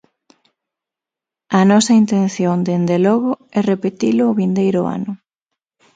A 1.59 1.61
nosa 1.71 1.93
intención, 2.01 2.57
dende 2.67 2.97
logo, 3.05 3.31
é 3.59 3.61
repetilo 3.71 4.23
o 4.31 4.35
vindeiro 4.41 4.81
ano. 4.97 5.11